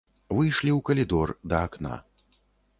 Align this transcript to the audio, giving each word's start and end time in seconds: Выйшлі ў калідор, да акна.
Выйшлі 0.37 0.71
ў 0.77 0.85
калідор, 0.87 1.35
да 1.53 1.63
акна. 1.69 2.03